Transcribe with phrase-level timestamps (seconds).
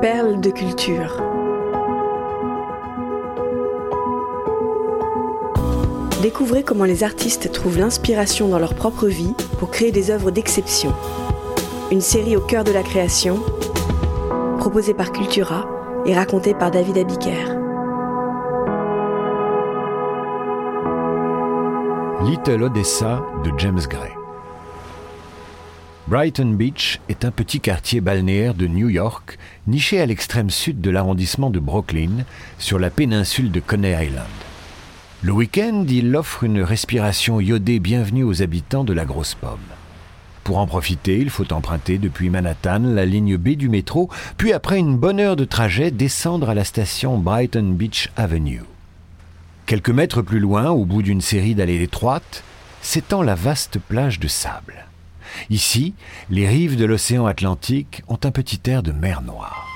[0.00, 1.22] Perles de culture.
[6.22, 10.94] Découvrez comment les artistes trouvent l'inspiration dans leur propre vie pour créer des œuvres d'exception.
[11.90, 13.40] Une série au cœur de la création,
[14.58, 15.68] proposée par Cultura
[16.06, 17.58] et racontée par David Abiker.
[22.24, 24.19] Little Odessa de James Gray.
[26.08, 30.90] Brighton Beach est un petit quartier balnéaire de New York, niché à l'extrême sud de
[30.90, 32.24] l'arrondissement de Brooklyn,
[32.58, 34.26] sur la péninsule de Coney Island.
[35.22, 39.58] Le week-end, il offre une respiration iodée bienvenue aux habitants de la Grosse Pomme.
[40.42, 44.78] Pour en profiter, il faut emprunter depuis Manhattan la ligne B du métro, puis après
[44.78, 48.62] une bonne heure de trajet, descendre à la station Brighton Beach Avenue.
[49.66, 52.42] Quelques mètres plus loin, au bout d'une série d'allées étroites,
[52.82, 54.89] s'étend la vaste plage de sable.
[55.50, 55.94] Ici,
[56.30, 59.66] les rives de l'océan Atlantique ont un petit air de mer Noire.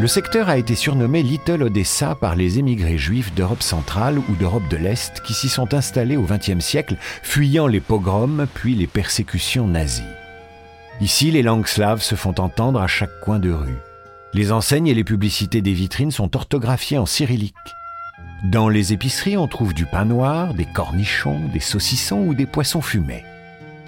[0.00, 4.68] Le secteur a été surnommé Little Odessa par les émigrés juifs d'Europe centrale ou d'Europe
[4.70, 9.66] de l'Est qui s'y sont installés au XXe siècle, fuyant les pogroms puis les persécutions
[9.66, 10.02] nazies.
[11.00, 13.78] Ici, les langues slaves se font entendre à chaque coin de rue.
[14.34, 17.54] Les enseignes et les publicités des vitrines sont orthographiées en cyrillique.
[18.44, 22.82] Dans les épiceries, on trouve du pain noir, des cornichons, des saucissons ou des poissons
[22.82, 23.24] fumés.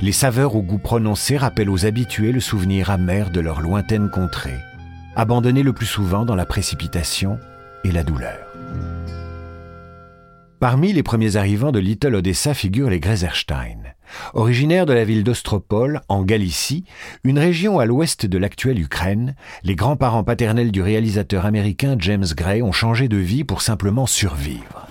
[0.03, 4.59] Les saveurs au goût prononcé rappellent aux habitués le souvenir amer de leur lointaine contrée,
[5.15, 7.39] abandonnée le plus souvent dans la précipitation
[7.85, 8.39] et la douleur.
[10.59, 13.95] Parmi les premiers arrivants de Little Odessa figurent les Greiserstein.
[14.33, 16.85] Originaires de la ville d'Ostropol, en Galicie,
[17.23, 19.35] une région à l'ouest de l'actuelle Ukraine,
[19.65, 24.90] les grands-parents paternels du réalisateur américain James Gray ont changé de vie pour simplement survivre.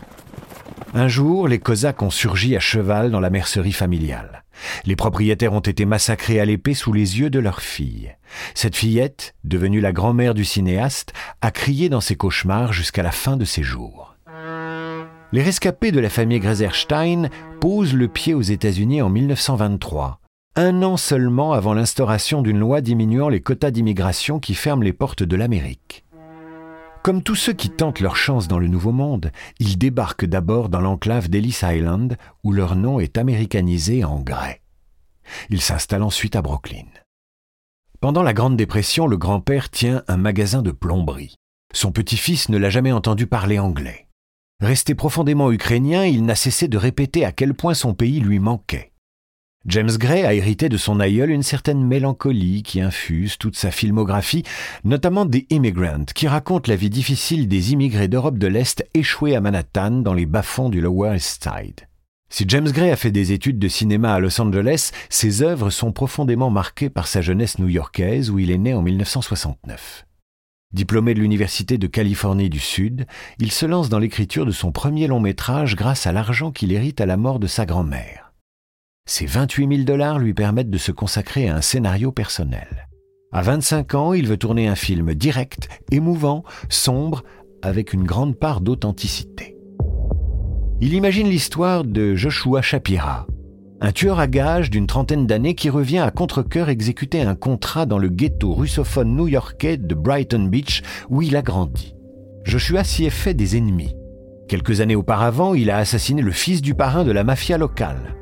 [0.93, 4.43] Un jour, les Cosaques ont surgi à cheval dans la mercerie familiale.
[4.85, 8.15] Les propriétaires ont été massacrés à l'épée sous les yeux de leur fille.
[8.55, 13.37] Cette fillette, devenue la grand-mère du cinéaste, a crié dans ses cauchemars jusqu'à la fin
[13.37, 14.15] de ses jours.
[15.31, 17.29] Les rescapés de la famille Greiserstein
[17.61, 20.19] posent le pied aux États-Unis en 1923,
[20.55, 25.21] un an seulement avant l'instauration d'une loi diminuant les quotas d'immigration qui ferment les portes
[25.21, 26.03] de l'Amérique.
[27.01, 30.81] Comme tous ceux qui tentent leur chance dans le Nouveau Monde, ils débarquent d'abord dans
[30.81, 34.59] l'enclave d'Ellis Island, où leur nom est américanisé en Gray.
[35.49, 36.87] Ils s'installent ensuite à Brooklyn.
[38.01, 41.35] Pendant la Grande Dépression, le grand-père tient un magasin de plomberie.
[41.73, 44.07] Son petit-fils ne l'a jamais entendu parler anglais.
[44.61, 48.91] Resté profondément ukrainien, il n'a cessé de répéter à quel point son pays lui manquait.
[49.65, 54.43] James Gray a hérité de son aïeul une certaine mélancolie qui infuse toute sa filmographie,
[54.85, 59.41] notamment des Immigrants, qui raconte la vie difficile des immigrés d'Europe de l'Est échoués à
[59.41, 61.81] Manhattan dans les bas-fonds du Lower East Side.
[62.31, 65.91] Si James Gray a fait des études de cinéma à Los Angeles, ses œuvres sont
[65.91, 70.05] profondément marquées par sa jeunesse new-yorkaise où il est né en 1969.
[70.71, 73.07] Diplômé de l'Université de Californie du Sud,
[73.39, 77.01] il se lance dans l'écriture de son premier long métrage grâce à l'argent qu'il hérite
[77.01, 78.28] à la mort de sa grand-mère.
[79.11, 82.87] Ces 28 000 dollars lui permettent de se consacrer à un scénario personnel.
[83.31, 87.23] À 25 ans, il veut tourner un film direct, émouvant, sombre,
[87.63, 89.57] avec une grande part d'authenticité.
[90.79, 93.25] Il imagine l'histoire de Joshua Shapira,
[93.81, 97.97] un tueur à gages d'une trentaine d'années qui revient à contre-coeur exécuter un contrat dans
[97.97, 101.95] le ghetto russophone new-yorkais de Brighton Beach où il a grandi.
[102.43, 103.95] Joshua s'y est fait des ennemis.
[104.47, 108.15] Quelques années auparavant, il a assassiné le fils du parrain de la mafia locale.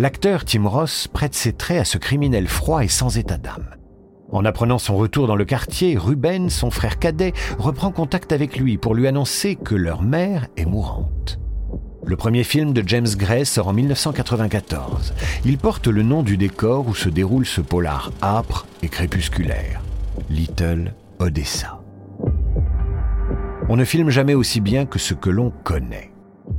[0.00, 3.74] L'acteur Tim Ross prête ses traits à ce criminel froid et sans état d'âme.
[4.30, 8.78] En apprenant son retour dans le quartier, Ruben, son frère cadet, reprend contact avec lui
[8.78, 11.40] pour lui annoncer que leur mère est mourante.
[12.04, 15.14] Le premier film de James Gray sort en 1994.
[15.44, 19.82] Il porte le nom du décor où se déroule ce polar âpre et crépusculaire,
[20.30, 21.80] Little Odessa.
[23.68, 26.12] On ne filme jamais aussi bien que ce que l'on connaît.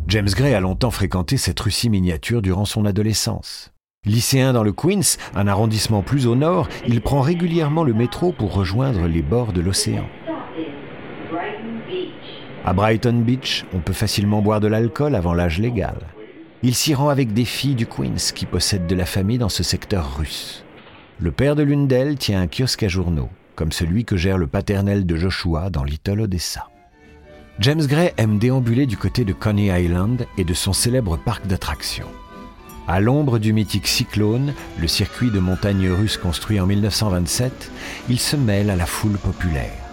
[0.08, 3.72] James Gray a longtemps fréquenté cette Russie miniature durant son adolescence.
[4.06, 8.54] Lycéen dans le Queens, un arrondissement plus au nord, il prend régulièrement le métro pour
[8.54, 10.08] rejoindre les bords de l'océan.
[12.66, 15.98] À Brighton Beach, on peut facilement boire de l'alcool avant l'âge légal.
[16.64, 19.64] Il s'y rend avec des filles du Queens qui possèdent de la famille dans ce
[19.64, 20.64] secteur russe.
[21.20, 24.48] Le père de l'une d'elles tient un kiosque à journaux, comme celui que gère le
[24.48, 26.69] paternel de Joshua dans Little Odessa.
[27.60, 32.10] James Gray aime déambuler du côté de Coney Island et de son célèbre parc d'attractions.
[32.88, 37.72] À l'ombre du mythique Cyclone, le circuit de montagne russe construit en 1927,
[38.10, 39.90] il se mêle à la foule populaire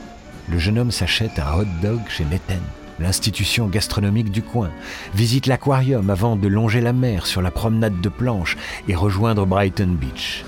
[0.48, 2.60] le jeune homme s'achète un hot dog chez Neten,
[3.00, 4.70] l'institution gastronomique du coin,
[5.14, 8.56] visite l'aquarium avant de longer la mer sur la promenade de planche
[8.88, 10.44] et rejoindre Brighton Beach.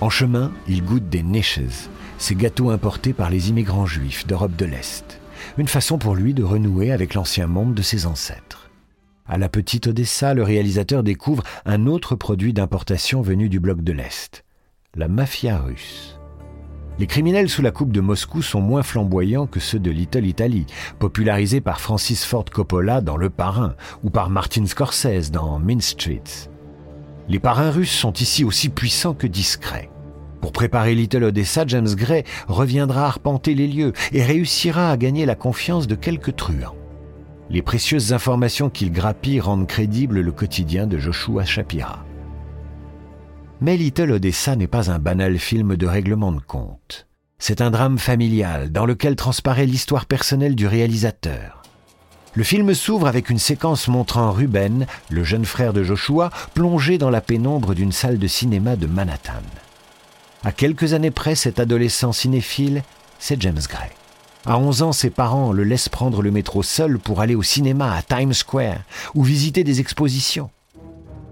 [0.00, 1.60] En chemin, il goûte des niches,
[2.18, 5.18] ces gâteaux importés par les immigrants juifs d'Europe de l'Est.
[5.56, 8.70] Une façon pour lui de renouer avec l'ancien monde de ses ancêtres.
[9.26, 13.92] À la petite Odessa, le réalisateur découvre un autre produit d'importation venu du bloc de
[13.92, 14.44] l'Est,
[14.94, 16.18] la mafia russe.
[16.98, 20.66] Les criminels sous la coupe de Moscou sont moins flamboyants que ceux de Little Italy,
[20.98, 26.50] popularisés par Francis Ford Coppola dans Le Parrain ou par Martin Scorsese dans Mean Streets.
[27.28, 29.90] Les parrains russes sont ici aussi puissants que discrets.
[30.40, 35.34] Pour préparer Little Odessa, James Gray reviendra arpenter les lieux et réussira à gagner la
[35.34, 36.74] confiance de quelques truands.
[37.50, 42.04] Les précieuses informations qu'il grappille rendent crédible le quotidien de Joshua Shapira.
[43.60, 47.06] Mais Little Odessa n'est pas un banal film de règlement de compte.
[47.38, 51.62] C'est un drame familial dans lequel transparaît l'histoire personnelle du réalisateur.
[52.34, 57.10] Le film s'ouvre avec une séquence montrant Ruben, le jeune frère de Joshua, plongé dans
[57.10, 59.42] la pénombre d'une salle de cinéma de Manhattan.
[60.44, 62.82] À quelques années près, cet adolescent cinéphile,
[63.18, 63.90] c'est James Gray.
[64.46, 67.92] À 11 ans, ses parents le laissent prendre le métro seul pour aller au cinéma
[67.92, 68.78] à Times Square
[69.14, 70.50] ou visiter des expositions.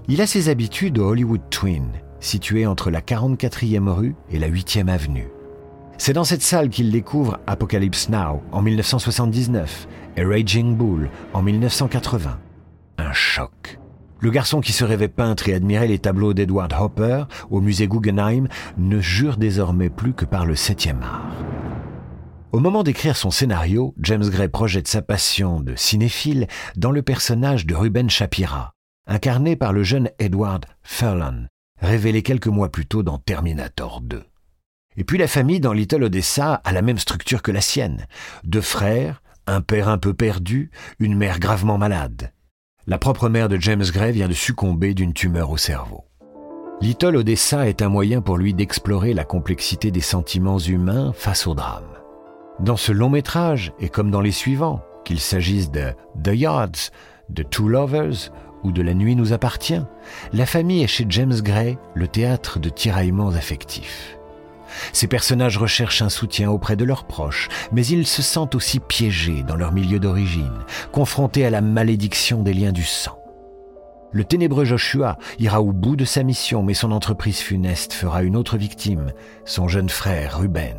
[0.08, 1.86] Il a ses habitudes au Hollywood Twin,
[2.20, 5.28] situé entre la 44e rue et la 8e avenue.
[5.98, 9.86] C'est dans cette salle qu'il découvre Apocalypse Now en 1979
[10.16, 12.38] et Raging Bull en 1980.
[12.98, 13.78] Un choc.
[14.20, 18.48] Le garçon qui se rêvait peintre et admirait les tableaux d'Edward Hopper au musée Guggenheim
[18.78, 21.36] ne jure désormais plus que par le septième art.
[22.52, 26.46] Au moment d'écrire son scénario, James Gray projette sa passion de cinéphile
[26.76, 28.72] dans le personnage de Ruben Shapira,
[29.06, 31.46] incarné par le jeune Edward Furlan,
[31.82, 34.24] révélé quelques mois plus tôt dans Terminator 2.
[34.96, 38.06] Et puis la famille dans Little Odessa a la même structure que la sienne.
[38.44, 42.32] Deux frères, un père un peu perdu, une mère gravement malade.
[42.88, 46.04] La propre mère de James Gray vient de succomber d'une tumeur au cerveau.
[46.80, 51.54] Little Odessa est un moyen pour lui d'explorer la complexité des sentiments humains face au
[51.54, 51.98] drame.
[52.60, 56.92] Dans ce long métrage, et comme dans les suivants, qu'il s'agisse de The Yards,
[57.28, 58.30] de Two Lovers
[58.62, 59.82] ou de La Nuit nous appartient,
[60.32, 64.16] la famille est chez James Gray le théâtre de tiraillements affectifs.
[64.92, 69.42] Ces personnages recherchent un soutien auprès de leurs proches, mais ils se sentent aussi piégés
[69.42, 73.18] dans leur milieu d'origine, confrontés à la malédiction des liens du sang.
[74.12, 78.36] Le ténébreux Joshua ira au bout de sa mission, mais son entreprise funeste fera une
[78.36, 79.12] autre victime,
[79.44, 80.78] son jeune frère Ruben.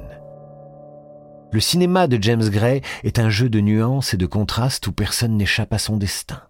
[1.51, 5.38] Le cinéma de James Gray est un jeu de nuances et de contrastes où personne
[5.38, 6.42] n'échappe à son destin.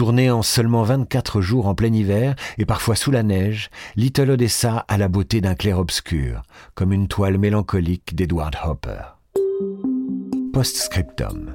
[0.00, 4.86] Tourné en seulement 24 jours en plein hiver et parfois sous la neige, Little Odessa
[4.88, 6.40] a la beauté d'un clair-obscur,
[6.74, 9.18] comme une toile mélancolique d'Edward Hopper.
[10.54, 11.54] Postscriptum.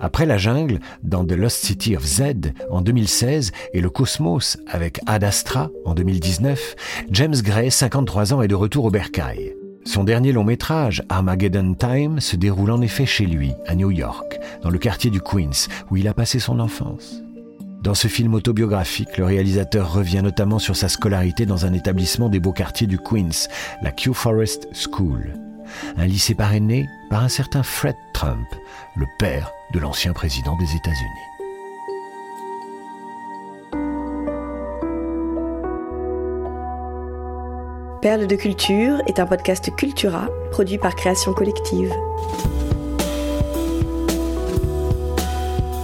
[0.00, 4.98] Après la jungle, dans The Lost City of Z en 2016 et le Cosmos avec
[5.04, 6.76] Ad Astra en 2019,
[7.10, 9.54] James Gray, 53 ans, est de retour au bercail.
[9.84, 14.40] Son dernier long métrage, Armageddon Time, se déroule en effet chez lui, à New York,
[14.62, 17.22] dans le quartier du Queens, où il a passé son enfance.
[17.82, 22.38] Dans ce film autobiographique, le réalisateur revient notamment sur sa scolarité dans un établissement des
[22.38, 23.48] beaux quartiers du Queens,
[23.82, 25.34] la Q Forest School,
[25.96, 28.46] un lycée parrainé par un certain Fred Trump,
[28.94, 31.32] le père de l'ancien président des États-Unis.
[38.00, 41.92] Perle de culture est un podcast Cultura produit par Création Collective.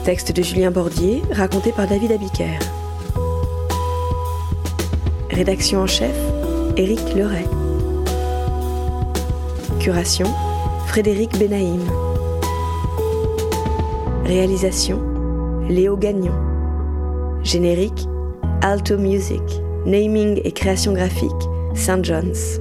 [0.08, 2.58] Texte de Julien Bordier, raconté par David Abiker.
[5.28, 6.16] Rédaction en chef,
[6.78, 7.44] Éric Leray.
[9.80, 10.24] Curation,
[10.86, 11.82] Frédéric Benaïm.
[14.24, 14.98] Réalisation,
[15.68, 16.32] Léo Gagnon.
[17.42, 18.08] Générique,
[18.62, 19.42] Alto Music.
[19.84, 21.30] Naming et création graphique,
[21.74, 22.02] St.
[22.02, 22.58] John's.